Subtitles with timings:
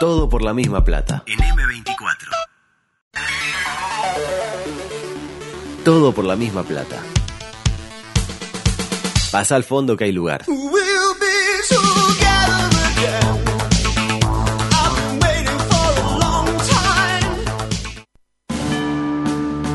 [0.00, 1.24] Todo por la misma plata.
[1.26, 2.30] En M24.
[5.84, 7.02] Todo por la misma plata.
[9.30, 10.46] Pasa al fondo que hay lugar.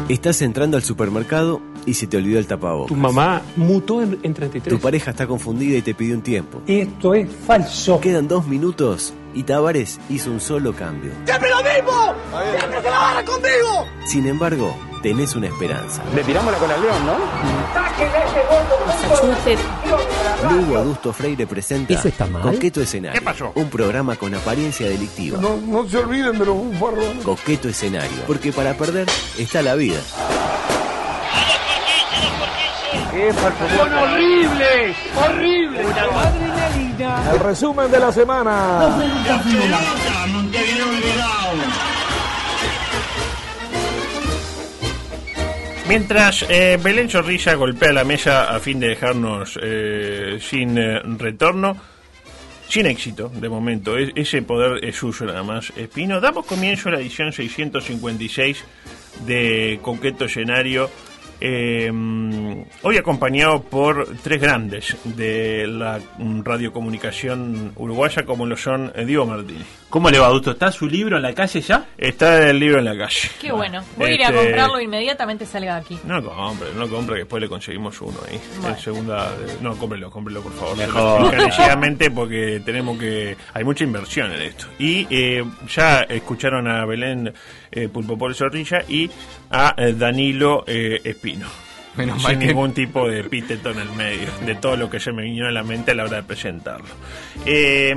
[0.07, 2.89] Estás entrando al supermercado y se te olvidó el tapabocas.
[2.89, 4.75] Tu mamá mutó en, en 33.
[4.75, 6.61] Tu pareja está confundida y te pidió un tiempo.
[6.67, 7.99] Esto es falso.
[7.99, 11.11] Quedan dos minutos y Tavares hizo un solo cambio.
[11.25, 12.13] ¡Siempre lo mismo!
[12.60, 13.86] ¡Siempre se la barra conmigo!
[14.05, 16.01] Sin embargo, tenés una esperanza.
[16.15, 17.13] Le tiramos la cola al león, ¿no?
[20.51, 22.41] Lugo Adusto Freire presenta ¿Eso está mal?
[22.41, 23.19] Coqueto Escenario.
[23.19, 23.51] ¿Qué pasó?
[23.54, 25.39] Un programa con apariencia delictiva.
[25.39, 27.23] No, no se olviden de los bufarrones.
[27.23, 28.23] Coqueto Escenario.
[28.25, 29.99] Porque para perder está la vida.
[33.77, 34.97] ¡Son horribles!
[35.23, 35.85] ¡Horribles!
[37.31, 38.97] El resumen de la semana.
[45.88, 51.77] Mientras eh, Belén Zorrilla golpea la mesa a fin de dejarnos eh, sin eh, retorno,
[52.67, 55.72] sin éxito de momento, e- ese poder es suyo nada más.
[55.77, 58.64] Espino, damos comienzo a la edición 656
[59.27, 60.89] de Coqueto Escenario.
[61.41, 61.91] Eh,
[62.81, 66.00] hoy acompañado por tres grandes de la
[66.44, 69.66] radiocomunicación uruguaya como lo son eh, Diego Martínez.
[69.89, 70.52] ¿Cómo le va, Augusto?
[70.52, 71.86] ¿Está su libro en la calle ya?
[71.97, 73.30] Está el libro en la calle.
[73.39, 73.83] Qué bueno.
[73.95, 76.00] Voy a ir a Este, comprarlo inmediatamente salga de aquí.
[76.05, 78.39] No compre, no compre, que después le conseguimos uno ahí.
[78.59, 78.75] Bueno.
[78.75, 79.31] En segunda.
[79.61, 80.77] No, cómprelo, cómprelo, por favor.
[80.77, 81.33] Mejor.
[81.33, 83.38] Encarecidamente porque tenemos que.
[83.53, 84.66] Hay mucha inversión en esto.
[84.80, 87.33] Y eh, ya escucharon a Belén
[87.72, 89.09] eh, Pulpopol Zorrilla y
[89.52, 91.47] a eh, Danilo eh, Espino.
[91.97, 95.11] Menos Sin que- ningún tipo de epíteto en el medio, de todo lo que se
[95.13, 96.87] me vino a la mente a la hora de presentarlo.
[97.45, 97.93] Eh,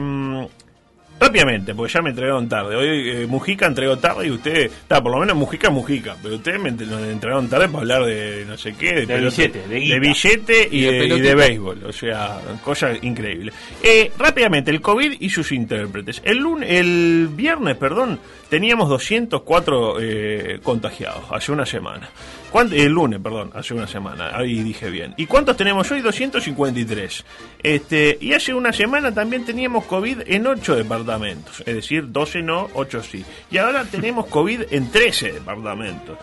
[1.21, 2.77] Rápidamente, porque ya me entregaron tarde.
[2.77, 6.61] Hoy eh, Mujica entregó tarde y usted, está, por lo menos Mujica Mujica, pero ustedes
[6.61, 9.99] me entregaron tarde para hablar de no sé qué, de, De billete, de guita.
[9.99, 11.85] billete y, Y de de, y de béisbol.
[11.87, 13.53] O sea, cosa increíble.
[13.83, 16.23] Eh, rápidamente, el COVID y sus intérpretes.
[16.25, 22.09] El, lunes, el viernes, perdón, teníamos 204 eh, contagiados, hace una semana.
[22.53, 25.13] ¿Cuánt- El lunes, perdón, hace una semana, ahí dije bien.
[25.17, 26.01] ¿Y cuántos tenemos hoy?
[26.01, 27.25] 253.
[27.63, 32.69] Este, y hace una semana también teníamos COVID en 8 departamentos, es decir, 12 no,
[32.75, 33.25] 8 sí.
[33.51, 36.17] Y ahora tenemos COVID en 13 departamentos.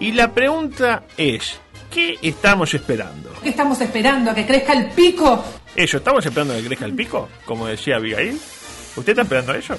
[0.00, 1.60] Y la pregunta es,
[1.92, 3.30] ¿qué estamos esperando?
[3.42, 4.30] ¿Qué estamos esperando?
[4.30, 5.44] ¿A que crezca el pico?
[5.76, 5.98] ¿Eso?
[5.98, 7.28] ¿Estamos esperando a que crezca el pico?
[7.44, 8.38] Como decía Abigail.
[8.96, 9.76] ¿Usted está esperando eso?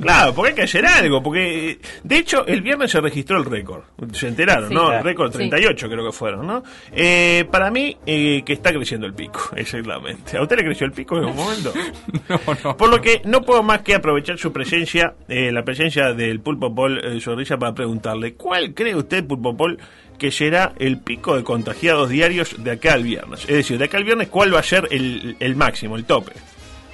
[0.00, 1.22] Claro, porque hay que hacer algo.
[1.22, 3.82] Porque, eh, de hecho, el viernes se registró el récord.
[4.12, 4.74] Se enteraron, Sí.
[4.74, 4.92] ¿no?
[4.92, 5.38] El récord Sí.
[5.38, 6.62] 38 creo que fueron, ¿no?
[6.92, 10.36] Eh, para mí, eh, que está creciendo el pico, exactamente.
[10.36, 11.72] ¿A usted le creció el pico en algún momento?
[12.28, 12.76] No, no.
[12.76, 16.74] Por lo que no puedo más que aprovechar su presencia, eh, la presencia del Pulpo
[16.74, 19.78] Pol eh, Zorrilla para preguntarle, ¿cuál cree usted, Pulpo Pol,
[20.18, 23.40] que será el pico de contagiados diarios de acá al viernes?
[23.42, 26.32] Es decir, de acá al viernes, ¿cuál va a ser el, el máximo, el tope?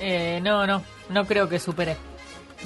[0.00, 1.96] Eh, no, no, no creo que supere.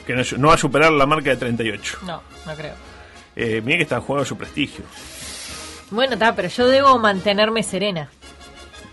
[0.07, 1.99] Que no, no va a superar la marca de 38.
[2.03, 2.75] No, no creo.
[3.37, 4.85] Eh, mira que está jugando su prestigio.
[5.91, 8.09] Bueno, está, pero yo debo mantenerme serena.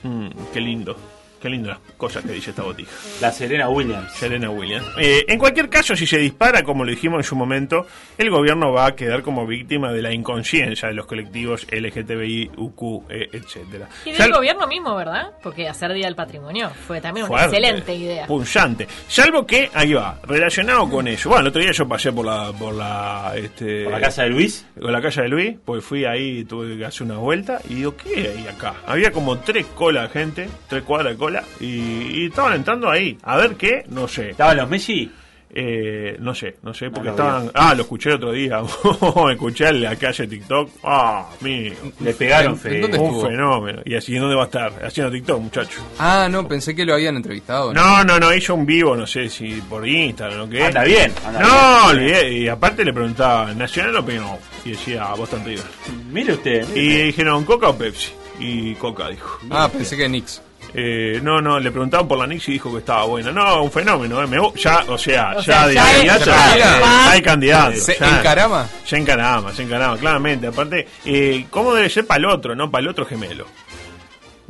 [0.04, 0.98] Mm, qué lindo.
[1.42, 2.92] Qué lindas cosas que dice esta botija.
[3.22, 4.12] La Serena Williams.
[4.14, 4.86] Serena Williams.
[4.98, 7.86] Eh, en cualquier caso, si se dispara, como lo dijimos en su momento,
[8.18, 13.06] el gobierno va a quedar como víctima de la inconsciencia de los colectivos LGTBI, UQ,
[13.10, 13.88] eh, etcétera.
[14.06, 15.32] Y Sal- del gobierno mismo, ¿verdad?
[15.42, 18.28] Porque hacer Día del Patrimonio fue también una fuerte, excelente idea.
[18.28, 18.88] Punzante.
[19.08, 21.30] Salvo que, ahí va, relacionado con eso.
[21.30, 24.30] Bueno, el otro día yo pasé por la, por la, este, Por la casa de
[24.30, 24.66] Luis.
[24.80, 27.96] con la calle de Luis, pues fui ahí, tuve que hacer una vuelta y digo,
[27.96, 28.76] ¿qué hay acá?
[28.86, 31.29] Había como tres colas de gente, tres cuadras de cola
[31.60, 33.18] y, y estaban entrando ahí.
[33.24, 34.32] A ver qué, no sé.
[34.32, 35.12] ¿Estaban los Messi?
[35.52, 37.50] Eh, no sé, no sé, porque No estaban...
[37.56, 38.62] Ah, lo escuché el otro día.
[39.32, 40.70] escuché en la calle TikTok.
[40.84, 41.74] Ah, mío.
[42.02, 42.82] Le pegaron ¿En- en feo.
[42.84, 43.26] dónde Un estuvo?
[43.28, 43.82] fenómeno.
[43.84, 44.86] ¿Y así dónde va a estar?
[44.86, 45.80] Haciendo TikTok, muchacho.
[45.98, 47.74] Ah, no, pensé que lo habían entrevistado.
[47.74, 50.66] No, no, no, hizo un vivo, no sé si por Instagram o qué.
[50.66, 51.12] Anda bien.
[51.26, 51.98] anda No, bien.
[51.98, 54.38] olvidé, y aparte le preguntaba, ¿Nacional o Peñarol?
[54.66, 55.66] Y decía, Boston River.
[56.12, 56.68] Mire usted.
[56.68, 57.06] mire Y usted.
[57.06, 58.12] dijeron, ¿Coca o Pepsi?
[58.40, 59.40] Y Coca dijo.
[59.50, 60.44] Ah, pensé que Nix.
[60.74, 63.32] Eh, no, no, le preguntaban por la Nix y dijo que estaba buena.
[63.32, 66.26] No, un fenómeno, eh, me ya, o sea, O ya sea, de ya candidato, es-
[66.28, 67.76] ya, ya- ya hay candidato.
[67.80, 68.20] ¿Se ya.
[68.20, 68.68] encarama?
[68.86, 70.48] Se encarama, se encarama, claramente.
[70.48, 72.70] Aparte, eh, ¿cómo debe ser para el otro, no?
[72.70, 73.46] Para el otro gemelo.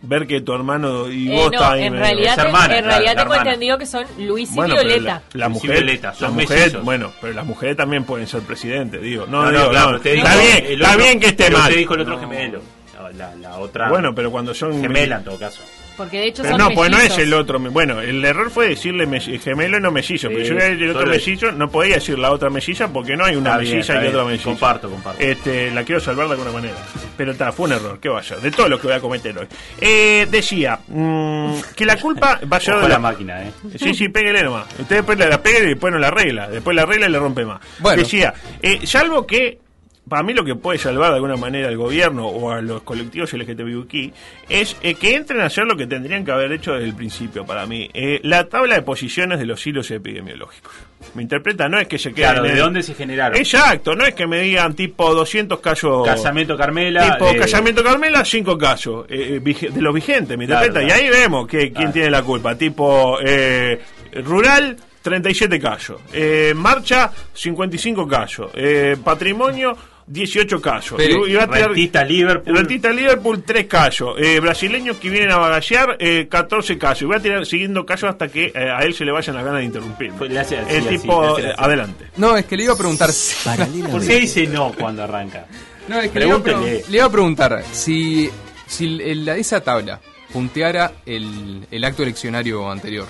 [0.01, 2.85] Ver que tu hermano y Eh, vos no, estás ahí en realidad, te- hermana, en
[2.85, 3.49] realidad la tengo hermana.
[3.51, 5.03] entendido que son Luis y Bueno, Violeta.
[5.03, 8.25] la, la Luis y mujer, Violeta, la son mujer, bueno, pero las mujeres también pueden
[8.27, 9.25] ser presidentes, digo.
[9.27, 11.67] No, No, no, claro, no, está dijo bien, está bien que esté pero mal.
[11.67, 12.61] Usted dijo el otro gemelo.
[12.93, 13.89] La, la- la otra.
[13.89, 15.61] Bueno, pero cuando son Gemela en todo caso.
[15.99, 17.19] Porque de hecho Pero son no, pues no es mellizos.
[17.23, 17.59] el otro.
[17.59, 20.29] Bueno, el error fue decirle me- gemelo y no mellizo.
[20.29, 23.35] pero yo era el otro mellizo, no podía decir la otra melliza porque no hay
[23.35, 24.43] una Está bien, melliza y otra melliza.
[24.45, 25.21] Comparto, comparto.
[25.21, 26.75] Este, la quiero salvar de alguna manera.
[27.17, 28.37] Pero está, fue un error, ¿qué va a ser?
[28.39, 29.47] De todo lo que voy a cometer hoy.
[29.81, 33.51] Eh, decía mm, que la culpa va a ser de la la máquina, ¿eh?
[33.77, 34.67] Sí, sí, pégale nomás.
[34.79, 36.47] Usted después la pega y después no la arregla.
[36.47, 37.59] Después la arregla y le rompe más.
[37.79, 38.01] Bueno.
[38.01, 39.59] Decía, eh, salvo que,
[40.07, 43.31] para mí lo que puede salvar de alguna manera al gobierno o a los colectivos
[43.33, 44.11] LGTBIQ
[44.49, 47.45] es eh, que entren a hacer lo que tendrían que haber hecho desde el principio,
[47.45, 47.89] para mí.
[47.93, 50.73] Eh, la tabla de posiciones de los hilos epidemiológicos.
[51.13, 53.37] Me interpreta, no es que se queden Claro, ¿de el- dónde se generaron?
[53.37, 56.05] Exacto, no es que me digan tipo 200 casos...
[56.07, 57.13] Casamiento Carmela.
[57.13, 60.81] Tipo eh, Casamiento Carmela, cinco casos eh, eh, de los vigentes, ¿me interpreta?
[60.81, 60.87] claro.
[60.87, 61.91] Y ahí vemos que, quién Claro.
[61.91, 62.55] tiene la culpa.
[62.55, 63.79] Tipo eh,
[64.23, 66.01] Rural, 37 casos.
[66.13, 68.51] Eh, marcha, 55 casos.
[68.53, 69.75] Eh, patrimonio,
[70.07, 70.95] 18 casos.
[70.97, 72.55] Pero, Y- y va a tirar- Rentista Liverpool.
[72.57, 74.15] Rentista Liverpool, 3 casos.
[74.19, 77.03] Eh, brasileños que vienen a bagallar, eh, 14 casos.
[77.03, 79.45] Y voy a tirar siguiendo casos hasta que eh, a él se le vayan las
[79.45, 80.11] ganas de interrumpir.
[80.13, 81.63] Pues le hace así, El así, tipo, le hace eh, así.
[81.63, 82.05] adelante.
[82.17, 83.11] No, es que le iba a preguntar.
[83.13, 83.47] si-
[83.91, 85.45] ¿Por qué dice no cuando arranca?
[85.87, 86.83] No, es que le iba, a pre- Pregúntele.
[86.89, 88.29] le iba a preguntar si,
[88.67, 89.99] si el- la- esa tabla
[90.33, 93.05] punteara el, el acto eleccionario anterior.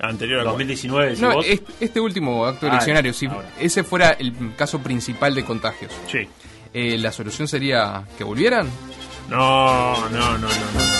[0.00, 0.52] Anterior a cuál.
[0.54, 1.46] 2019, decís No, vos.
[1.80, 3.50] este último acto Ah, eleccionario, si ahora.
[3.58, 6.28] ese fuera el caso principal de contagios, Sí.
[6.74, 8.68] eh, ¿la solución sería que volvieran?
[9.28, 10.98] No, no, no, no, no.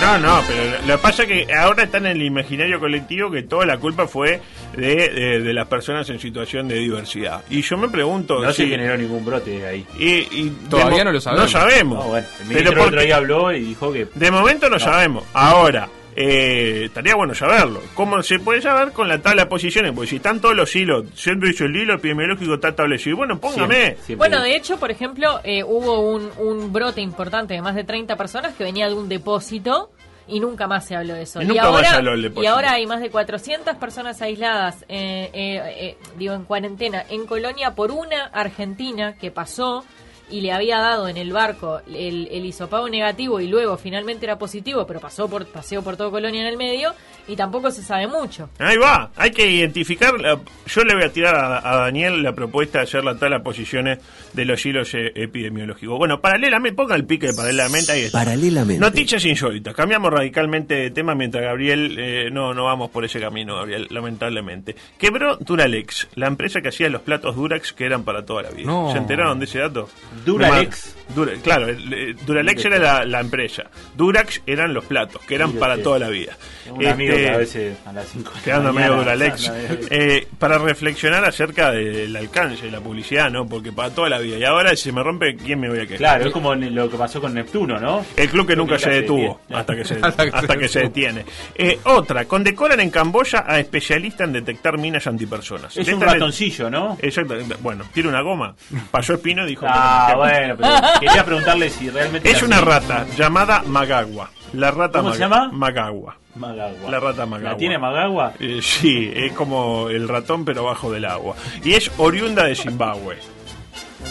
[0.00, 3.42] No, no, pero lo- que pasa es que ahora está en el imaginario colectivo que
[3.44, 4.40] toda la culpa fue
[4.76, 7.44] de, de- de las personas en situación de diversidad.
[7.48, 8.64] Y yo me pregunto No si...
[8.64, 9.86] se generó ningún brote ahí.
[9.96, 10.06] y,
[10.40, 11.44] y Todavía no lo sabemos.
[11.44, 11.98] No sabemos.
[12.04, 15.22] No, bueno, el pero porque- otro día habló y dijo que de momento no, sabemos.
[15.34, 17.80] Ahora, eh, estaría bueno saberlo.
[17.94, 19.92] ¿Cómo se puede saber con la tabla de posiciones?
[19.92, 23.16] Porque si están todos los hilos, siempre dice el hilo epidemiológico está establecido.
[23.16, 23.66] Bueno, póngame.
[23.74, 27.74] siempre- siempre- Bueno, de hecho, por ejemplo, eh, hubo un, un brote importante de más
[27.74, 29.90] de 30 personas que venía de un depósito
[30.28, 31.42] y nunca más se habló de eso.
[31.42, 32.42] Y nunca más ahora, se habló del depósito.
[32.42, 37.26] y ahora hay más de 400 personas aisladas, eh, eh, eh, digo, en cuarentena en
[37.26, 39.84] Colonia por una argentina que pasó
[40.30, 44.38] y le había dado en el barco el, el hisopado negativo y luego finalmente era
[44.38, 46.94] positivo, pero pasó por paseo por todo Colonia en el medio
[47.28, 48.50] y tampoco se sabe mucho.
[48.58, 50.18] Ahí va, hay que identificar.
[50.20, 53.38] la- yo le voy a tirar a, a Daniel la propuesta de hacer la tabla
[53.38, 53.98] de posiciones
[54.32, 55.98] de los hilos eh, epidemiológicos.
[55.98, 58.18] Bueno, paralelamente, ponga el pique de paralelamente ahí está.
[58.18, 58.80] Paralelamente.
[58.80, 59.74] Noticias insólitas.
[59.74, 61.96] Cambiamos radicalmente de tema mientras Gabriel.
[61.98, 64.74] eh, no, no vamos por ese camino, Gabriel, lamentablemente.
[64.98, 68.66] Quebró Duralex, la empresa que hacía los platos Durax que eran para toda la vida.
[68.66, 68.90] No.
[68.92, 69.88] ¿Se enteraron de ese dato?
[70.24, 70.96] Duralex.
[71.14, 73.64] Dura- claro, el- eh, Duralex era la, la empresa.
[73.96, 76.36] Durax eran los platos, que eran para toda la vida.
[76.70, 79.52] Un amigo Este, que a veces a las 5 que anda medio Duralex,
[79.90, 83.46] eh, para reflexionar acerca del alcance de la publicidad, ¿no?
[83.46, 84.38] Porque para toda la vida.
[84.38, 85.98] Y ahora si me rompe, ¿quién me voy a quejar?
[85.98, 88.04] Claro, es como lo que pasó con Neptuno, ¿no?
[88.16, 91.24] El club que nunca Nunca se detuvo hasta que se, Hasta que se que detiene.
[91.54, 95.76] Eh, otra, condecoran en Camboya a especialista en detectar minas antipersonas.
[95.76, 96.96] Es De un ratoncillo, ¿no?
[97.00, 97.56] Exactamente.
[97.60, 98.54] Bueno, tiene una goma.
[98.90, 99.66] Pasó Espino y dijo...
[99.68, 100.70] Ah, bueno, pero
[101.00, 102.30] quería preguntarle si realmente.
[102.30, 104.30] Es una rata llamada Magagua.
[104.54, 105.50] La rata ¿Cómo Maga- se llama?
[105.52, 106.16] Magagua.
[106.34, 106.90] Magagua.
[106.90, 107.52] La rata Magagua.
[107.52, 108.32] ¿La tiene Magagua?
[108.40, 111.34] Eh, sí, es como el ratón pero bajo del agua.
[111.64, 113.16] Y es oriunda de Zimbabue.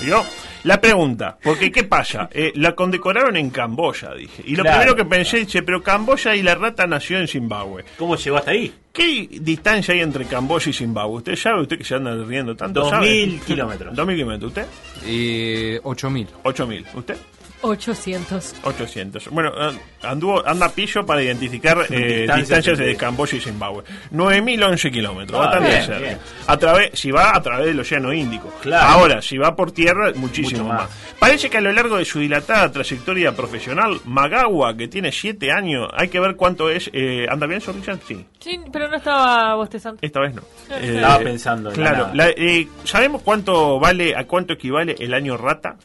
[0.04, 0.24] ¿Vio?
[0.64, 2.30] La pregunta, porque ¿qué pasa?
[2.32, 4.44] Eh, la condecoraron en Camboya, dije.
[4.46, 4.78] Y lo Claro.
[4.78, 7.84] primero que pensé, dice, pero Camboya y la rata nació en Zimbabue.
[7.98, 8.72] ¿Cómo llegó hasta ahí?
[8.94, 11.18] ¿Qué distancia hay entre Camboya y Zimbabue?
[11.18, 11.62] ¿Usted sabe?
[11.64, 12.88] ¿Usted que se anda riendo tanto?
[12.88, 13.08] sabe?
[13.08, 13.96] 2000 kilómetros.
[13.96, 14.50] 2000 kilómetros.
[14.50, 14.66] ¿Usted?
[15.08, 16.28] Eh, 8000.
[16.44, 16.86] 8000.
[16.94, 17.18] ¿Usted?
[17.62, 18.56] 800.
[18.64, 19.30] 800.
[19.30, 23.84] Bueno, an- anduvo, anda pillo para identificar eh, Distancias de Camboya y Zimbabue.
[24.12, 26.00] 9011 kilómetros, Ah, bastante bien, cerca.
[26.00, 26.18] bien.
[26.48, 28.52] A través, si va a través del Océano Índico.
[28.62, 28.88] Claro.
[28.88, 30.82] Ahora, si va por tierra, muchísimo más.
[30.84, 30.90] más.
[31.20, 35.88] Parece que a lo largo de su dilatada trayectoria profesional, Magawa, que tiene 7 años,
[35.96, 36.90] hay que ver cuánto es.
[36.94, 37.98] eh, ¿Anda bien, Sorrilla?
[38.08, 38.26] Sí.
[38.40, 40.00] Sí, pero no estaba bostezando.
[40.02, 40.42] Esta vez no.
[40.72, 42.10] Eh, Estaba pensando en la Claro.
[42.14, 45.76] la- eh, ¿Sabemos cuánto vale, a cuánto equivale el año rata?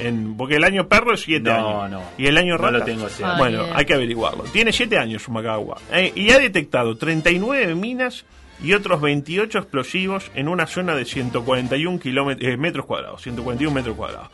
[0.00, 2.00] En, porque el año perro es 7 No, años.
[2.00, 2.02] no.
[2.18, 2.78] ¿Y el año No rata?
[2.78, 3.06] lo tengo.
[3.38, 3.76] Bueno, Ah, bien.
[3.76, 4.44] hay que averiguarlo.
[4.44, 5.78] Tiene 7 años Magawa.
[5.92, 8.24] eh, y ha detectado 39 minas
[8.62, 13.22] y otros 28 explosivos en una zona de 141 kilómetros, eh, metros cuadrados.
[13.22, 14.28] 141 metros cuadrados.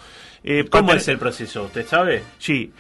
[0.45, 1.65] Eh, ¿Cómo es el proceso?
[1.65, 2.23] ¿Usted sabe?
[2.39, 2.73] Sí.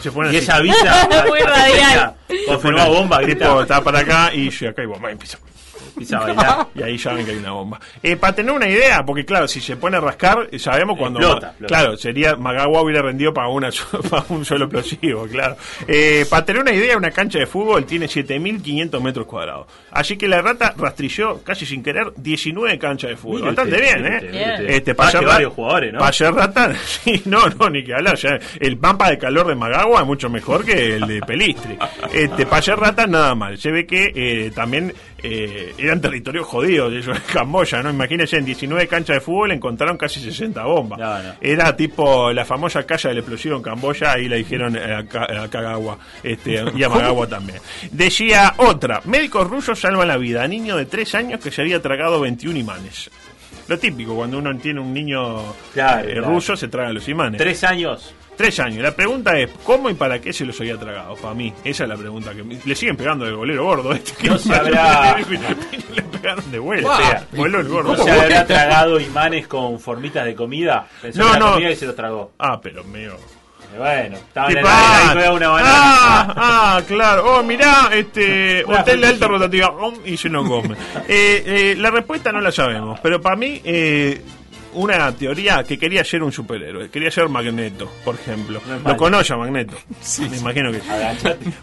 [0.00, 0.44] Se fueron Y así.
[0.44, 1.08] esa avisa.
[1.28, 2.14] Muy radial.
[2.46, 3.62] Confirmó bomba, Tipo, grita.
[3.62, 5.08] está para acá y acá hay bomba.
[5.08, 5.38] y empieza.
[5.92, 6.66] Empieza a bailar.
[6.74, 7.80] Y ahí ya ven que hay una bomba.
[8.02, 11.18] Eh, para tener una idea, porque claro, si se pone a rascar, eh, sabemos cuando.
[11.20, 11.74] Explota, Ma- explota.
[11.74, 12.36] Claro, sería.
[12.36, 15.56] Magawa hubiera rendido para, una, so- para un solo explosivo, claro.
[15.86, 19.66] Eh, para tener una idea, una cancha de fútbol tiene 7.500 metros cuadrados.
[19.90, 23.40] Así que la rata rastrilló, casi sin querer, 19 canchas de fútbol.
[23.42, 24.58] Mire Bastante usted, bien, mire ¿eh?
[24.60, 24.76] mire.
[24.76, 25.98] Este, para ser varios jugadores, ¿no?
[25.98, 28.16] Para ser rata, sí, no, no, ni que hablar.
[28.16, 31.76] ya el mapa de calor de Magawa es mucho mejor que el de Pelistri.
[32.12, 33.58] Este, para ser rata, nada mal.
[33.58, 37.90] Se ve que eh, también eh, eran territorios jodidos, eso en Camboya, ¿no?
[37.90, 40.98] Imagínense, en 19 canchas de fútbol encontraron casi 60 bombas.
[40.98, 41.34] No, no.
[41.40, 45.42] Era tipo la famosa calle del explosivo en Camboya, ahí la dijeron eh, a, Ka-
[45.44, 47.58] a Kagawa este, y a Magawa también.
[47.90, 51.80] Decía otra, médicos rusos salvan la vida a niño de 3 años que se había
[51.80, 53.10] tragado 21 imanes.
[53.68, 56.28] Lo típico, cuando uno tiene un niño Claro, eh, claro.
[56.30, 57.38] ruso, se traga los imanes.
[57.40, 58.14] Tres años.
[58.36, 58.82] Tres años.
[58.82, 61.14] La pregunta es, ¿cómo y para qué se los había tragado?
[61.16, 62.32] Para mí, esa es la pregunta.
[62.34, 64.12] que Le siguen pegando el bolero gordo este.
[64.20, 65.16] que No se habrá-
[65.94, 66.90] Le pegaron de vuelta.
[66.90, 67.96] O sea, el gordo.
[67.96, 70.86] ¿No se habrá tragado imanes con formitas de comida?
[71.00, 71.52] Pensó No, que era no.
[71.54, 72.32] comida y se los tragó.
[72.38, 73.12] Ah, pero mío.
[73.74, 75.70] Eh, Bueno, estaba en la ah, una banana.
[75.74, 76.34] ah,
[76.76, 77.24] ah, claro.
[77.38, 79.70] Oh, mirá, este, hotel de alta rotativa.
[79.70, 80.74] um, y se no come.
[81.06, 84.20] Eh, eh, la respuesta no la sabemos, pero para mí, eh,
[84.74, 86.88] una teoría que quería ser un superhéroe.
[86.90, 88.60] Quería ser Magneto, por ejemplo.
[88.66, 89.76] No Lo conoce a Magneto.
[90.30, 90.88] Me imagino que sí.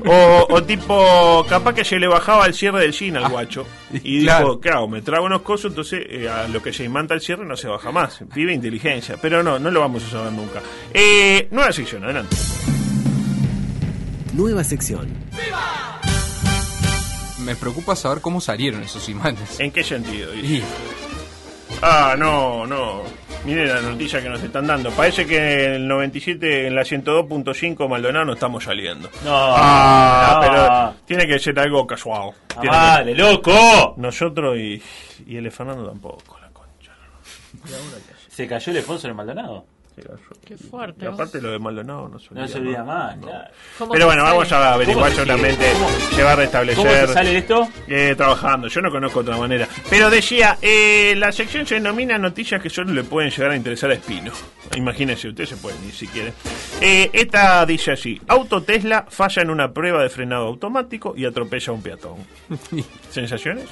[0.06, 3.66] O, o tipo, capaz que se le bajaba el cierre del jean al guacho.
[4.04, 4.46] Y claro.
[4.46, 7.44] dijo, claro, me trago unos cosos, entonces eh, a lo que se imanta el cierre
[7.46, 8.20] no se baja más.
[8.36, 9.16] Vive inteligencia.
[9.22, 10.62] Pero no, no lo vamos a saber nunca.
[10.94, 12.36] Eh, nueva sección, adelante.
[14.34, 15.08] Nueva sección.
[17.44, 19.60] Me preocupa saber cómo salieron esos imanes.
[19.60, 20.34] ¿En qué sentido?
[20.36, 20.62] Y-
[21.82, 23.04] Ah, no, no.
[23.46, 24.92] Mire la noticia que nos están dando.
[24.92, 29.10] Parece que en el 97, en la 102.5 Maldonado no estamos saliendo.
[29.24, 30.42] No, Ah, no.
[30.42, 32.32] pero tiene que ser algo casual.
[32.58, 33.94] Ah, ¡Vale, loco!
[33.98, 34.82] Nosotros y,
[35.26, 36.92] y el Fernando tampoco, la concha.
[38.30, 39.66] ¿Se cayó el Alfonso en el Maldonado?
[40.46, 41.06] Qué fuerte.
[41.06, 43.27] Y aparte lo de Maldonado no se olvida, No se olvida más, No.
[43.27, 43.51] claro.
[43.77, 44.34] ¿Cómo Pero bueno, sale?
[44.34, 45.72] vamos a averiguar ¿Cómo se seguramente.
[45.74, 46.77] ¿Cómo- Se va a restablecer.
[46.86, 47.68] ¿Cómo se sale de esto?
[47.88, 49.68] Eh, trabajando, yo no conozco otra manera.
[49.89, 53.91] Pero decía, eh, la sección se denomina noticias que solo le pueden llegar a interesar
[53.91, 54.32] a Espino.
[54.75, 56.34] Imagínense, usted se puede ni si quiere.
[56.82, 61.72] Eh, esta dice así: Auto Tesla falla en una prueba de frenado automático y atropella
[61.72, 62.15] a un peatón.
[63.10, 63.65] ¿Sensaciones?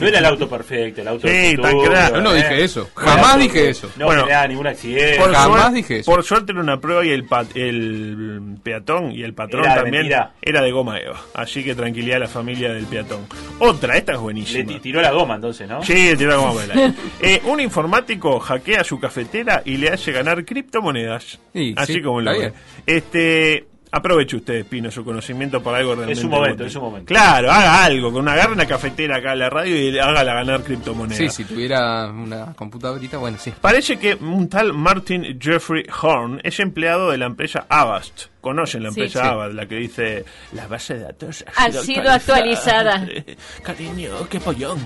[0.00, 2.14] No era el auto perfecto, el auto Sí, del tan futuro, crack.
[2.14, 2.36] Yo no eh.
[2.36, 2.90] dije eso.
[2.94, 3.90] Bueno, Jamás dije eso.
[3.96, 5.16] No Bueno, ningún accidente.
[5.18, 6.10] Por, Jamás suerte- dije eso.
[6.12, 9.80] por suerte era una prueba y el, pa- el peatón y el patrón Era de
[9.80, 10.32] también mentira.
[10.42, 11.20] era de goma eva.
[11.34, 13.26] Así que tranquilidad a la familia del peatón.
[13.58, 14.66] Otra, esta es Le buenísima.
[14.72, 15.82] ti- tiró la goma entonces, ¿no?
[15.82, 16.94] Sí, le tiró la goma por el aire.
[17.20, 21.38] Eh, un informático hackea su cafetera y le hace ganar criptomonedas.
[21.52, 22.50] Sí, Así sí, como lo está ve.
[22.50, 22.96] bien.
[22.98, 23.66] Este.
[23.90, 26.20] Aproveche usted, Pino, su conocimiento para algo realmente.
[26.20, 26.66] su momento, útil.
[26.66, 27.06] es su momento.
[27.06, 30.62] Claro, haga algo, con una agarre una cafetera acá en la radio y hágala ganar
[30.62, 31.18] criptomonedas.
[31.18, 33.52] Sí, si tuviera una computadorita, bueno, sí.
[33.60, 38.26] Parece que un tal Martin Jeffrey Horn es empleado de la empresa Avast.
[38.46, 39.26] Conocen la empresa Sí.
[39.28, 43.04] Avast, la que dice la base de datos Ha sido actualizada.
[43.64, 44.78] Cariño, qué pollón.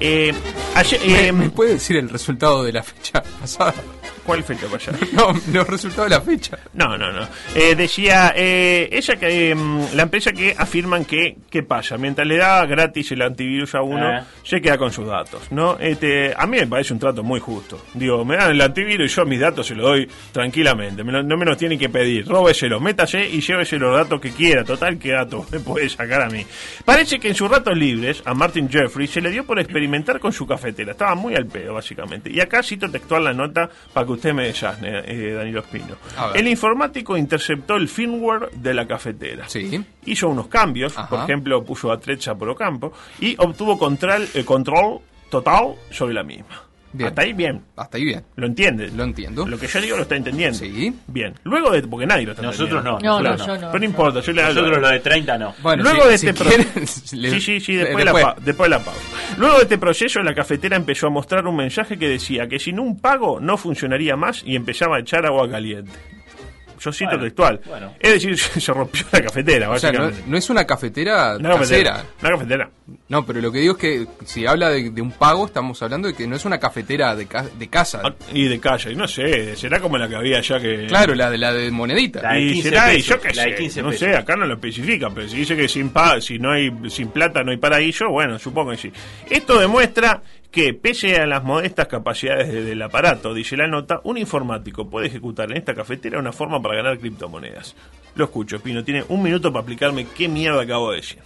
[0.00, 0.32] Eh,
[0.74, 3.74] ayer- ¿Me, eh, me puede decir el resultado de la fecha pasada?
[4.24, 4.98] ¿Cuál fecha allá?
[5.12, 6.58] No, los resultados de la fecha.
[6.72, 7.28] No, no, no.
[7.54, 11.98] Eh, decía, eh, ella que, em, la empresa que afirman que, ¿qué pasa?
[11.98, 14.22] Mientras le da gratis el antivirus a uno, Eh.
[14.42, 15.76] se queda con sus datos, ¿no?
[15.78, 17.84] Este, a mí me parece un trato muy justo.
[17.92, 21.04] Digo, me dan el antivirus y yo mis datos se los doy tranquilamente.
[21.04, 22.26] Me lo- no me los tienen que pedir.
[22.26, 24.64] Róbeselo, métase y llévese los datos que quiera.
[24.64, 26.46] Total, ¿qué datos me puede sacar a mí?
[26.84, 30.32] Parece que en sus ratos libres, a Martin Jeffrey se le dio por experimentar con
[30.32, 30.92] su cafetera.
[30.92, 32.30] Estaba muy al pedo, básicamente.
[32.30, 35.96] Y acá cito textual la nota para que usted me desasne, eh, Danilo Espino.
[36.34, 39.48] El informático interceptó el firmware de la cafetera.
[39.48, 39.84] Sí.
[40.06, 41.08] Hizo unos cambios, Ajá.
[41.08, 46.22] por ejemplo, puso a Trecha por Ocampo y obtuvo control, eh, control total sobre la
[46.22, 46.63] misma.
[46.94, 47.08] Bien.
[47.08, 47.60] Hasta ahí bien.
[47.76, 48.22] Hasta ahí bien.
[48.36, 48.88] ¿Lo entiende?
[48.90, 49.46] Lo entiendo.
[49.46, 50.56] Lo que yo digo lo está entendiendo.
[50.58, 50.94] Sí.
[51.08, 51.34] Bien.
[51.42, 51.82] Luego de.
[51.82, 52.92] Porque nadie lo está Nosotros no.
[52.92, 53.20] entendiendo.
[53.22, 53.72] No, nosotros no, yo no.
[53.72, 54.54] Pero no importa, yo le hago.
[54.54, 55.54] Nosotros lo de 30 no.
[55.60, 56.80] Bueno, Luego si- de si este quieren, pro-
[57.12, 59.00] le- Sí, sí, sí, eh, después, de la pa- después de la pausa.
[59.38, 62.78] Luego de este proceso, la cafetera empezó a mostrar un mensaje que decía que sin
[62.78, 65.90] un pago no funcionaría más y empezaba a echar agua caliente.
[66.84, 67.60] Yo cito Bueno, textual.
[67.66, 67.94] bueno.
[67.98, 70.30] Es decir, se rompió la cafetera, O sea, no, básicamente.
[70.30, 71.92] no es una cafetera Una cafetera.
[71.92, 72.04] casera.
[72.20, 72.70] Una cafetera.
[73.08, 76.08] No, pero lo que digo es que si habla de, de un pago, estamos hablando
[76.08, 78.02] de que no es una cafetera de, ca- de casa.
[78.04, 80.86] Ah, Y de calle, y no sé, será como la que había allá que.
[80.86, 82.20] Claro, la de la de monedita.
[82.22, 84.16] La de y 15 será, y pesos, yo qué la de sé, 15 no sé,
[84.16, 87.42] acá no lo especifica, pero si dice que sin pa, si no hay sin plata
[87.42, 88.92] no hay paraíso, bueno, supongo que sí.
[89.30, 90.20] Esto demuestra
[90.54, 95.08] que pese a las modestas capacidades de- del aparato, dice la nota, un informático puede
[95.08, 97.74] ejecutar en esta cafetera una forma para ganar criptomonedas.
[98.14, 101.18] Lo escucho, Pino, tiene un minuto para explicarme qué mierda acabo de decir.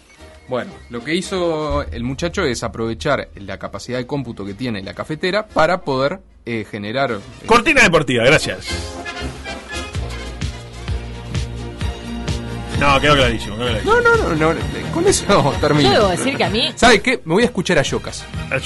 [0.49, 4.95] Bueno, lo que hizo el muchacho es aprovechar la capacidad de cómputo que tiene la
[4.95, 7.11] cafetera para poder eh, generar...
[7.13, 8.67] eh, Cortina deportiva, gracias.
[12.81, 13.57] No, quedó clarísimo.
[13.57, 13.95] Quedó clarísimo.
[13.95, 14.61] No, no, no, no,
[14.93, 15.89] con eso termino.
[15.93, 17.21] Yo debo decir que a mí ¿Sabe qué?
[17.25, 18.25] Me voy a escuchar a Yocas.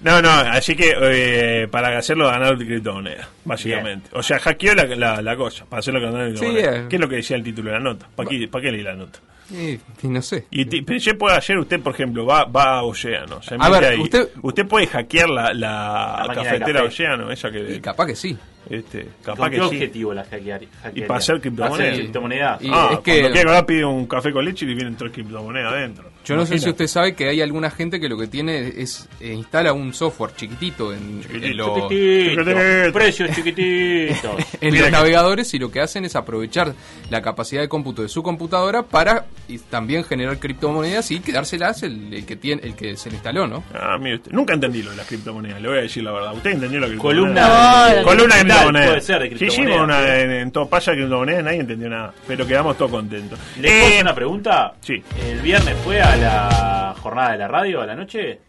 [0.00, 4.10] No, no, así que eh, para hacerlo ganar criptomoneda, básicamente.
[4.12, 6.76] O sea, hackeó la, la, la cosa para hacerlo ganar Sí, criptomoneda.
[6.76, 6.86] eh.
[6.90, 8.06] ¿Qué es lo que decía el título de la nota?
[8.14, 9.18] ¿Para qué, ¿para qué leí la nota?
[9.54, 10.44] Eh, y no sé.
[10.50, 10.66] Y
[11.14, 13.42] puedo ayer usted, por ejemplo, va, va a Océano.
[13.42, 14.00] Se A mete ver, ahí.
[14.42, 16.82] usted- puede hackear la, la, La cafetera.
[16.82, 17.60] Océano, esa que.
[17.76, 18.36] Y capaz que sí.
[18.70, 19.68] Este, capaz ¿Con que qué sí.
[19.68, 20.62] objetivo la hackear?
[20.94, 21.78] Y para hacer criptomonedas.
[21.78, 22.62] ¿Para hacer criptomonedas?
[22.62, 24.96] Y ah, es que- cuando quiera ahora pide un café con leche y le vienen
[24.96, 26.10] tres criptomonedas adentro.
[26.24, 29.06] Yo no sé si usted sabe que hay alguna gente que lo que tiene es
[29.20, 32.92] eh, instala un software chiquitito en, en los- Chiquitito, Chiquitito.
[32.94, 34.36] precios chiquititos.
[34.60, 36.72] en Mira los que- navegadores y lo que hacen es aprovechar
[37.10, 42.12] la capacidad de cómputo de su computadora para y también generar criptomonedas y quedárselas el,
[42.14, 43.62] el que tiene el que se le instaló, ¿no?
[43.74, 44.32] Ah, mire usted.
[44.32, 46.34] Nunca entendí lo de las criptomonedas, le voy a decir la verdad.
[46.34, 47.94] ¿Usted entendió Columna criptomoneda?
[47.94, 48.88] de- Columna de digital, criptomonedas.
[48.88, 50.20] puede ser de Sí, criptomonedas, sí, una, sí.
[50.22, 52.14] en, en todo pasa de criptomonedas nadie entendió nada.
[52.26, 53.38] Pero quedamos todos contentos.
[53.60, 54.74] ¿Le puedo Eh, una pregunta?
[54.80, 55.02] sí.
[55.26, 58.40] ¿El viernes fue a la jornada de la radio a la noche?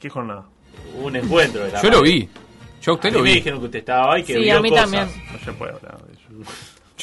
[0.00, 0.44] ¿Qué jornada?
[0.96, 2.12] Hubo un encuentro de la Yo lo radio.
[2.12, 2.28] vi.
[2.82, 3.34] Yo a usted A lo me vi.
[3.36, 4.90] dijeron que usted estaba ahí, que Sí, vio a mí cosas.
[4.90, 5.22] también.
[5.32, 6.52] No se puede hablar de eso.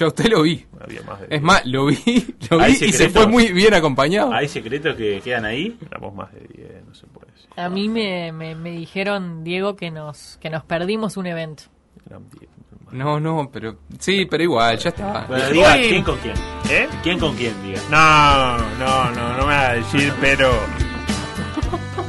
[0.01, 0.65] Yo a usted lo vi.
[0.84, 1.96] Había más de Es más, lo vi,
[2.50, 4.34] lo vi ¿Hay y se fue muy bien acompañado.
[4.34, 5.77] ¿Hay secretos que quedan ahí?
[5.86, 7.48] Éramos más de 10, no se puede decir.
[7.55, 11.65] a mí me, me, me dijeron Diego que nos que nos perdimos un evento.
[12.08, 12.50] Eran 10.
[12.93, 15.25] No, no, pero sí, pero igual, ya está.
[15.27, 15.75] Bueno, diga.
[15.75, 16.34] ¿quién con quién?
[16.67, 16.89] ¿Eh?
[17.03, 17.81] ¿Quién con quién, diga?
[17.91, 20.51] No, no, no, no me va a decir, pero.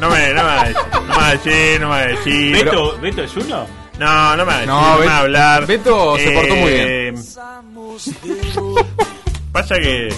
[0.00, 1.98] No me, no me va a decir, no me va a decir, no me va
[1.98, 2.52] a decir.
[2.52, 3.82] ¿Beto, ¿Beto es uno?
[3.98, 5.66] No, no me va a decir, No, no, me va a hablar.
[5.66, 7.14] Beto se portó muy bien.
[9.52, 10.14] Pasa que.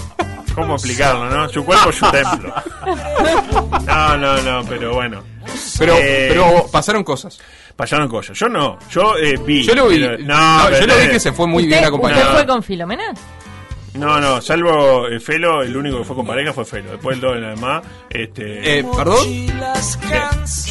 [0.53, 1.49] ¿Cómo explicarlo, no?
[1.49, 2.53] Su cuerpo es su templo.
[3.85, 5.21] No, no, no, pero bueno.
[5.77, 7.39] Pero, Eh, pero pasaron cosas.
[7.75, 8.37] Pasaron cosas.
[8.39, 9.63] Yo no, yo eh, vi.
[9.63, 9.99] Yo lo vi.
[9.99, 12.33] pero- No, pero- yo lo vi que se fue muy ¿Usted, bien ¿Usted acompañado.
[12.35, 13.13] fue con Filomena?
[13.97, 16.91] No, no, salvo eh, Felo, el único que fue con pareja fue Felo.
[16.91, 17.83] Después el doble nada más.
[18.09, 19.25] Este, Eh, ¿Perdón?
[19.27, 20.21] ¿qué?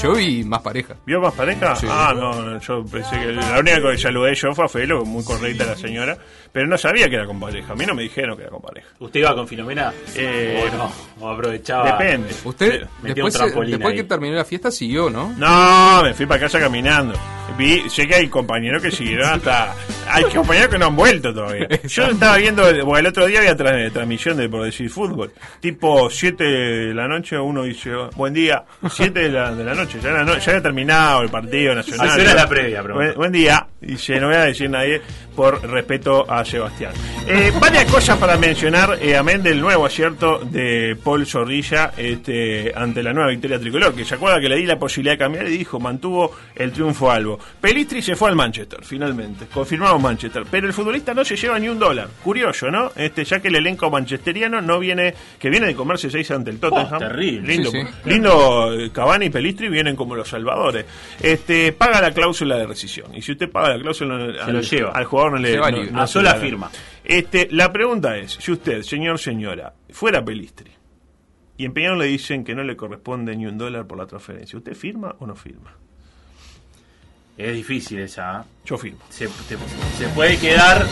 [0.00, 0.94] Yo vi más pareja.
[1.06, 1.74] ¿Vio más pareja?
[1.76, 1.86] Sí.
[1.88, 5.24] Ah, no, no, yo pensé que la única que saludé yo fue a Felo, muy
[5.24, 6.16] correcta la señora,
[6.52, 7.72] pero no sabía que era con pareja.
[7.72, 8.88] A mí no me dijeron que era con pareja.
[9.00, 9.92] ¿Usted iba con Filomena?
[10.14, 10.92] Eh, ¿O no?
[11.20, 11.92] ¿O aprovechaba?
[11.98, 12.28] Depende.
[12.44, 13.96] Usted, Metió después, se- trampolín después ahí.
[13.96, 15.32] que terminó la fiesta, siguió, ¿no?
[15.36, 17.14] No, me fui para casa caminando.
[17.56, 19.74] Vi, sé que hay compañeros que siguieron hasta.
[20.08, 21.68] Hay compañeros que no han vuelto todavía.
[21.86, 25.32] Yo estaba viendo, bueno, el otro día había tra- transmisión de por decir fútbol.
[25.60, 28.64] Tipo 7 de la noche, uno dice, "Oh, buen día.
[28.90, 32.08] 7 de la, de la noche, ya, era no- ya había terminado el partido nacional.
[32.10, 33.04] Ah, era la previa, pregunto.
[33.06, 33.66] Buen, buen día.
[33.80, 35.00] Dice, no voy a decir nadie
[35.34, 36.92] por respeto a Sebastián.
[37.26, 43.02] Eh, varias cosas para mencionar, eh, amén del nuevo acierto de Paul Zorrilla este, ante
[43.02, 45.56] la nueva victoria tricolor, que se acuerda que le di la posibilidad de cambiar y
[45.58, 47.38] dijo, mantuvo el triunfo albo.
[47.60, 51.68] Pelistri se fue al Manchester, finalmente, confirmado Manchester, pero el futbolista no se lleva ni
[51.68, 52.08] un dólar.
[52.22, 52.92] Curioso, ¿no?
[52.96, 56.58] Este, ya que el elenco manchesteriano no viene, que viene de comerse seis ante el
[56.58, 56.94] Tottenham.
[56.94, 57.48] Oh, terrible.
[57.48, 58.10] Lindo, Sí, sí.
[58.10, 60.84] lindo eh, Cavani y Pelistri vienen como los salvadores.
[61.20, 63.14] Este, paga la cláusula de rescisión.
[63.14, 64.90] Y si usted paga la cláusula al, lo lleva.
[64.90, 65.90] al jugador no le no- libre.
[65.92, 66.70] no A se sola la firma.
[67.04, 70.70] Este, la pregunta es, si usted, señor, señora, fuera Pelistri
[71.56, 74.56] y en Peñarol le dicen que no le corresponde ni un dólar por la transferencia,
[74.58, 75.72] ¿usted firma o no firma?
[77.36, 78.46] Es difícil esa.
[78.66, 78.98] Yo firmo.
[79.10, 79.56] Se, te-
[79.98, 80.86] se puede quedar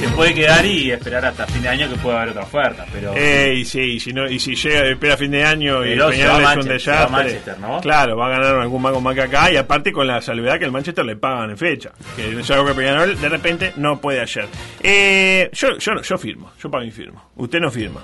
[0.00, 3.12] se puede quedar y esperar hasta fin de año que pueda haber otra oferta pero
[3.14, 6.08] Eh, y sí, y si no, y si llega, espera fin de año y Pero
[6.08, 7.24] Peñarol es un Manchester, se va a desastre.
[7.24, 7.80] Manchester, ¿no?
[7.82, 10.64] Claro, va a ganar algún mago más que acá y aparte con la salvedad que
[10.64, 11.92] el Manchester le pagan en fecha.
[12.16, 14.46] Que es algo que Peñarol de repente no puede hacer.
[14.82, 17.30] Eh, yo, yo, yo firmo, yo para mí firmo.
[17.36, 18.00] Usted no firma.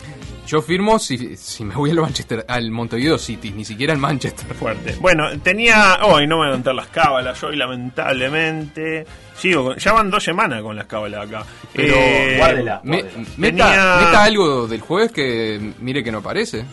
[0.46, 4.52] Yo firmo si, si me voy al Manchester, al Montevideo City, ni siquiera al Manchester.
[4.56, 4.96] Fuerte.
[5.00, 6.00] Bueno, tenía.
[6.02, 8.89] Hoy no me voy a contar las cábalas, hoy lamentablemente.
[9.34, 11.44] Sigo, ya van dos semanas con las cábalas acá.
[11.74, 12.80] Pero Eh, guárdela.
[12.84, 13.66] Me- Tenía-
[14.00, 16.64] meta, algo del jueves que mire que no aparece.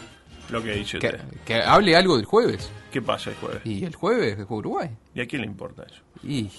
[0.50, 1.20] Lo que dice Que, usted.
[1.46, 2.72] que hable algo del jueves.
[2.92, 3.62] ¿Qué pasa el jueves?
[3.66, 4.90] Y el jueves es Uruguay.
[5.14, 6.02] ¿Y a quién le importa eso?
[6.24, 6.50] Y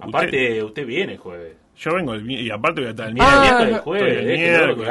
[0.00, 3.22] aparte usted viene el jueves Yo vengo el y aparte voy a estar el el
[3.22, 3.80] miércoles.
[3.82, 4.88] jueves el miércoles,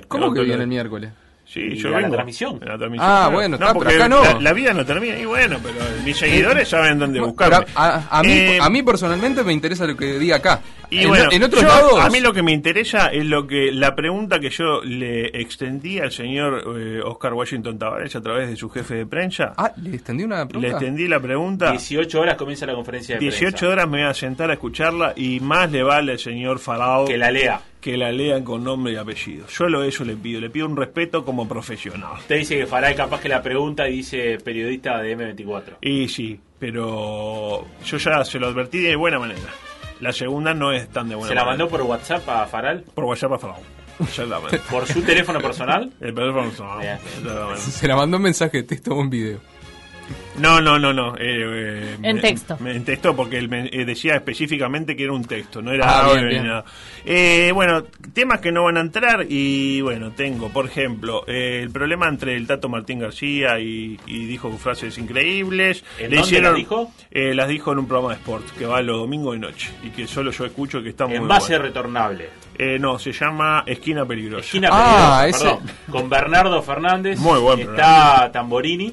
[0.00, 0.06] el.
[0.08, 1.10] ¿Cómo que viene el miércoles?
[1.50, 2.12] Sí, Y yo a la vengo.
[2.12, 2.58] transmisión.
[2.60, 3.32] En la transmisión, Ah, claro.
[3.32, 4.22] bueno, no, está, pero acá no.
[4.22, 5.18] La, la vida no termina.
[5.18, 7.64] Y bueno, pero mis seguidores saben dónde buscarme.
[7.74, 10.60] A, a mí, Eh, a mí personalmente me interesa lo que diga acá.
[10.90, 12.00] Y en, bueno, en otros yo- lados.
[12.00, 15.98] a mí lo que me interesa es lo que la pregunta que yo le extendí
[15.98, 19.54] al señor eh, Oscar Washington Tavares a través de su jefe de prensa.
[19.56, 20.68] Ah, le extendí una le pregunta.
[20.76, 21.70] extendí la pregunta.
[21.70, 25.14] 18 horas comienza la conferencia de 18 prensa horas me voy a sentar a escucharla
[25.16, 28.92] y más le vale al señor Farao que la lea que la lean con nombre
[28.92, 29.46] y apellido.
[29.46, 32.14] Yo lo eso le pido, le pido un respeto como profesional.
[32.18, 35.76] Usted dice que Faray capaz que la pregunta y dice periodista de M24.
[35.80, 39.48] Y sí, pero yo ya se lo advertí de buena manera.
[40.00, 42.84] La segunda no es tan de buena ¿Se la mandó por WhatsApp a Faral?
[42.94, 43.56] Por WhatsApp a.
[44.00, 44.60] Exactamente.
[44.70, 45.92] ¿Por su teléfono personal?
[46.00, 47.00] El teléfono personal.
[47.58, 49.40] Se la mandó un mensaje de texto o un video.
[50.38, 51.16] No, no, no, no.
[51.16, 52.56] eh, eh, En me- texto.
[52.60, 55.84] me- en texto porque él me eh, decía específicamente que era un texto, no era
[56.00, 56.46] Ah, bien, ni bien.
[56.46, 56.64] nada.
[57.04, 61.70] Eh, bueno, temas que no van a entrar y bueno, tengo, por ejemplo, eh, el
[61.70, 65.84] problema entre el Tato Martín García y, y dijo frases increíbles.
[65.98, 66.92] ¿En dónde las dijo?
[67.10, 69.90] eh, las dijo en un programa de sport que va los domingos de noche y
[69.90, 71.64] que solo yo escucho que está muy Envase bueno.
[71.64, 72.28] retornable.
[72.56, 74.44] Eh, no, se llama Esquina Peligrosa.
[74.44, 75.74] Esquina Ah, peligrosa, ese- perdón.
[75.90, 77.18] Con Bernardo Fernández.
[77.18, 78.92] Muy buen Está Tamborini.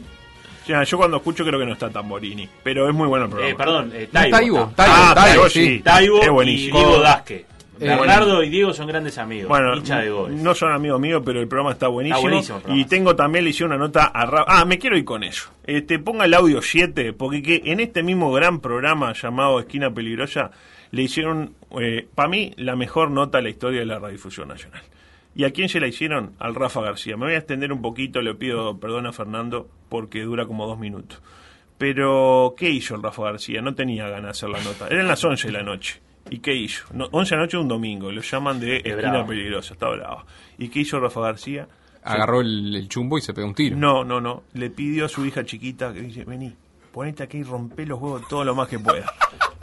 [0.65, 3.31] O sea, yo cuando escucho creo que no está Tamborini, pero es muy bueno el
[3.31, 3.53] programa.
[3.53, 4.31] Eh, perdón, eh, No, Taibo.
[4.37, 5.81] Taibo, Ah, Taibo, Taibo, sí.
[5.83, 6.71] Taibo Es y.
[6.71, 7.45] Diego Dasque.
[7.77, 9.49] Eh, Bernardo y Diego son grandes amigos.
[9.49, 10.31] Bueno, hincha de Goes.
[10.33, 12.17] no son amigos míos, pero el programa está buenísimo.
[12.19, 12.81] Está buenísimo programa.
[12.81, 15.49] y tengo también, le hice una nota a Ra- Ah, me quiero ir con eso.
[15.65, 20.51] Este, ponga el audio 7, porque que en este mismo gran programa llamado Esquina Peligrosa,
[20.91, 21.53] le hicieron,
[22.15, 24.81] para mí, la mejor nota de la historia de la radiodifusión nacional.
[25.35, 26.33] ¿Y a quién se la hicieron?
[26.39, 27.17] Al Rafa García.
[27.17, 30.79] Me voy a extender un poquito, le pido perdón a Fernando, porque dura como dos
[30.79, 31.21] minutos.
[31.77, 33.61] Pero, ¿qué hizo el Rafa García?
[33.61, 34.87] No tenía ganas de hacer la nota.
[34.87, 36.01] Eran las 11 de la noche.
[36.29, 36.85] ¿Y qué hizo?
[36.93, 38.11] No, 11 de la noche un domingo.
[38.11, 39.27] Lo llaman de Esquina bravo.
[39.27, 39.73] Peligrosa.
[39.73, 40.23] Está bravo.
[40.57, 41.67] ¿Y qué hizo Rafa García?
[42.01, 43.75] Agarró el, el chumbo y se pegó un tiro.
[43.75, 44.43] No, no, no.
[44.53, 46.53] Le pidió a su hija chiquita que dice, vení,
[46.93, 49.11] ponete aquí y rompe los huevos todo lo más que pueda.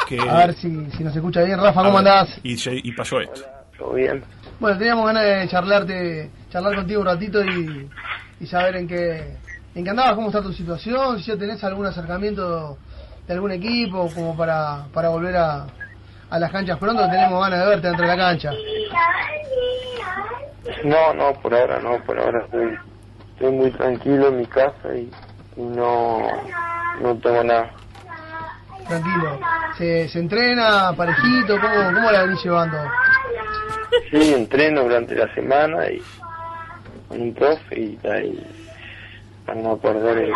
[0.06, 1.58] Que, A ver si, si nos escucha bien.
[1.58, 2.38] Rafa, ¿cómo andás?
[2.42, 3.40] Y, se- y pasó esto.
[3.78, 4.22] Todo bien.
[4.62, 7.90] Bueno, teníamos ganas de charlarte, charlar contigo un ratito y,
[8.38, 9.36] y saber en qué,
[9.74, 12.78] en qué andabas, cómo está tu situación, si ya tenés algún acercamiento
[13.26, 15.66] de algún equipo como para, para volver a,
[16.30, 18.50] a las canchas pronto, tenemos ganas de verte dentro de la cancha.
[20.84, 22.78] No, no, por ahora no, por ahora estoy,
[23.34, 25.10] estoy muy tranquilo en mi casa y,
[25.56, 26.20] y no,
[27.00, 27.68] no tengo nada.
[28.86, 29.40] Tranquilo.
[29.76, 31.60] ¿Se, se entrena parejito?
[31.60, 32.78] ¿Cómo, cómo la venís llevando?
[34.10, 36.02] Sí, entreno durante la semana y
[37.08, 38.46] con un profe y, y
[39.44, 40.32] para no perder el,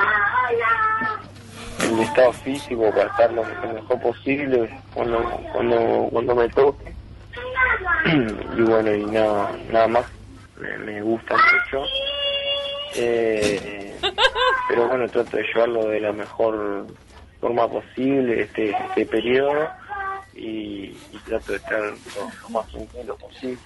[1.90, 6.92] el estado físico, para estar lo, lo mejor posible cuando, cuando, cuando me toque.
[8.56, 10.04] y bueno, y nada, nada más,
[10.58, 11.84] me, me gusta mucho.
[12.96, 13.94] Eh,
[14.68, 16.86] pero bueno, trato de llevarlo de la mejor
[17.40, 19.68] forma posible este, este periodo
[20.36, 21.94] y, y trato de estar lo,
[22.42, 23.58] lo más tranquilo posible.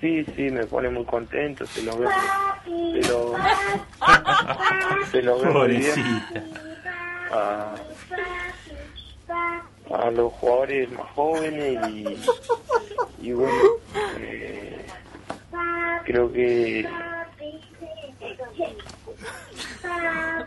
[0.00, 2.10] Sí, sí, me pone muy contento, se lo veo,
[2.64, 3.34] se lo,
[5.10, 6.42] se lo veo muy bien Pobrecita.
[7.32, 7.74] a,
[9.94, 13.58] a los jugadores más jóvenes y, y bueno,
[14.18, 14.84] eh,
[16.04, 16.86] creo que...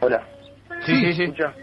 [0.02, 0.23] Hola.
[0.86, 1.23] Sí, sí, sí.
[1.23, 1.54] Escucha.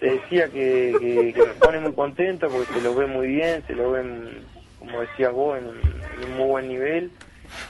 [0.00, 3.62] Te decía que, que, que me pone muy contento porque se lo ve muy bien,
[3.66, 4.44] se lo ven,
[4.78, 7.12] como decías vos, en, en un muy buen nivel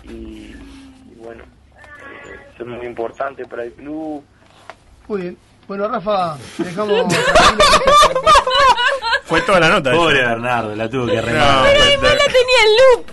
[0.04, 4.24] y, y bueno, eh, es muy importante para el club.
[5.08, 5.36] Muy bien.
[5.66, 7.12] Bueno, Rafa, dejamos...
[9.24, 9.92] Fue toda la nota.
[9.92, 10.18] Pobre.
[10.20, 11.66] Bernardo, la tuvo que No, arreglar.
[12.00, 13.06] pero- La tenía en loop.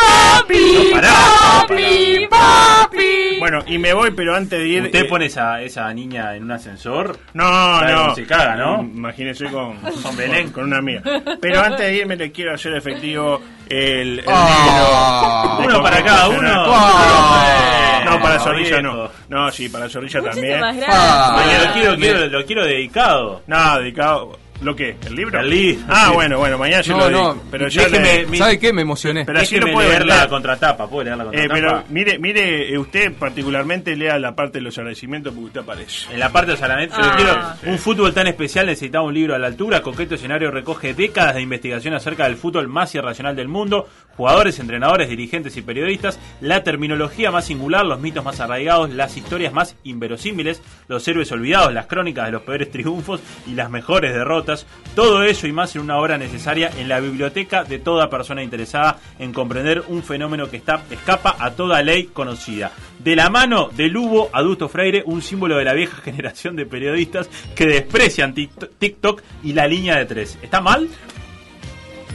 [0.00, 3.38] Papi, papi, papi.
[3.38, 4.82] Bueno, y me voy, pero antes de ir...
[4.84, 7.18] Usted eh, pone esa, esa niña en un ascensor.
[7.34, 8.14] No, ¿Sabe no.
[8.14, 8.80] se caga, no?
[8.82, 10.50] Imagínese con, Con Belén.
[10.52, 11.02] Con, una amiga.
[11.40, 15.58] Pero antes de irme le quiero hacer efectivo el, el Ah.
[15.64, 16.48] Uno para cada uno.
[16.66, 18.02] Ah.
[18.04, 19.10] No, para Zorrilla no.
[19.28, 20.60] No, sí, para Zorrilla también.
[20.88, 21.42] Ah.
[21.66, 23.42] lo quiero, quiero- lo quiero dedicado.
[23.46, 24.38] No, dedicado...
[24.62, 24.96] ¿Lo qué?
[25.06, 25.38] ¿El libro?
[25.40, 26.14] El libro, Ah, sí.
[26.14, 27.42] bueno, bueno, mañana se No, lo no.
[27.50, 28.72] Pero déjeme- le- ¿Sabe qué?
[28.72, 29.24] Me emocioné.
[29.26, 30.88] Pero así lo puede leer la contratapa.
[30.88, 31.54] ¿Puedo leer la Eh, contratapa?
[31.54, 36.12] pero mire, mire, eh, usted particularmente lea la parte de los agradecimientos porque usted aparece.
[36.12, 37.14] En la parte de Salanet, yo Ah.
[37.16, 39.82] quiero un fútbol tan especial necesitaba un libro a la altura.
[39.82, 45.08] Concreto escenario recoge décadas de investigación acerca del fútbol más irracional del mundo, jugadores, entrenadores,
[45.08, 50.62] dirigentes y periodistas, la terminología más singular, los mitos más arraigados, las historias más inverosímiles,
[50.88, 54.66] los héroes olvidados, las crónicas de los peores triunfos y las mejores derrotas.
[54.94, 58.98] Todo eso y más en una obra necesaria en la biblioteca de toda persona interesada
[59.18, 62.72] en comprender un fenómeno que está, escapa a toda ley conocida.
[62.98, 67.28] De la mano de Lugo Adusto Freire, un símbolo de la vieja generación de periodistas
[67.54, 70.38] que desprecian TikTok TikTok y la línea de tres.
[70.42, 70.88] ¿Está mal?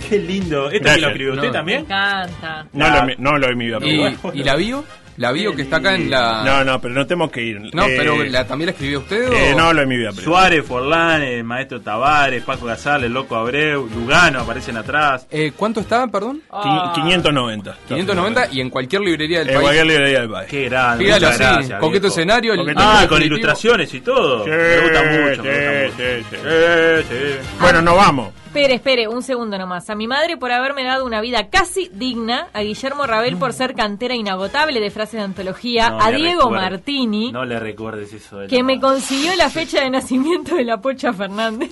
[0.09, 0.65] Qué lindo.
[0.67, 1.01] ¿Esto que Gracias.
[1.01, 1.51] lo escribió usted No.
[1.51, 1.79] Me también?
[1.81, 2.65] encanta.
[2.73, 4.17] No, lo, he mi- no lo he pero ¿Y, bueno.
[4.33, 4.83] y la bio?
[5.17, 6.41] La bio que está acá en la...
[6.43, 7.59] No, no, pero no tenemos que ir.
[7.75, 9.29] No, Eh, pero la, ¿también la escribió usted?
[9.29, 10.09] o- eh, no, lo de mi vida.
[10.15, 15.27] pero- Suárez, Forlán, el maestro Tavares, Paco Gasal, el loco Abreu, Lugano aparecen atrás.
[15.29, 16.41] Eh, ¿Cuánto está, perdón?
[16.49, 17.75] Qui- 590.
[17.89, 19.63] 590 y en cualquier librería del En país.
[19.63, 20.49] cualquier librería del país.
[20.49, 21.05] Qué grande.
[21.05, 22.07] Fíjalo así, gracias, coqueto viejo.
[22.07, 22.55] escenario.
[22.55, 23.25] Coqueto Ah, con definitivo.
[23.35, 24.43] ilustraciones y todo.
[24.45, 25.11] Sí, me gusta mucho.
[25.13, 25.97] me gusta sí, mucho.
[25.97, 26.35] sí, sí.
[26.41, 27.47] Sí, sí.
[27.59, 28.33] Bueno, nos vamos.
[28.51, 29.89] Espere, espere, un segundo nomás.
[29.89, 33.73] A mi madre por haberme dado una vida casi digna, a Guillermo Rabel por ser
[33.75, 36.49] cantera inagotable de frases de antología, No a Diego.
[36.51, 38.39] Martini, No le recuerdes eso.
[38.39, 41.71] de que me consiguió la fecha de nacimiento de la Pocha Fernández,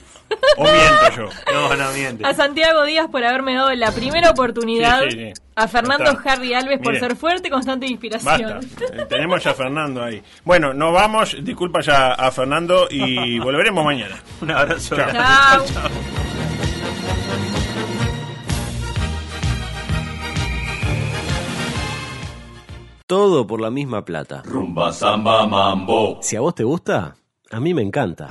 [0.55, 1.29] O miento yo.
[1.51, 2.25] No, no miente.
[2.25, 5.41] a Santiago Díaz por haberme dado la primera oportunidad, Sí, sí, sí.
[5.57, 6.31] a Fernando Está.
[6.31, 6.99] Harry Alves por Mire.
[7.05, 8.61] ser fuerte, constante e inspiración.
[8.61, 8.85] Basta.
[8.95, 10.23] Eh, Tenemos ya a Fernando ahí.
[10.45, 11.35] Bueno, nos vamos.
[11.41, 14.15] Disculpa ya a Fernando y volveremos mañana.
[14.39, 14.95] Un abrazo.
[14.95, 15.11] Chao.
[15.11, 16.28] Chao.
[23.09, 24.43] Todo por la misma plata.
[24.45, 26.19] Rumba, samba, mambo.
[26.21, 27.15] Si a vos te gusta,
[27.49, 28.29] a mí me encanta.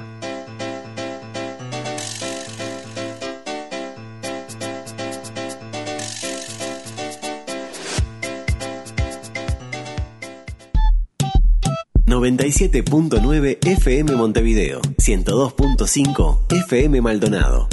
[12.06, 14.80] ...97.9 FM Montevideo...
[14.80, 17.68] ...102.5 FM Maldonado...